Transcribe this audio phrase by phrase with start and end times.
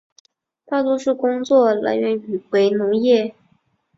[0.65, 2.19] 大多数工作来源
[2.49, 3.35] 为农业。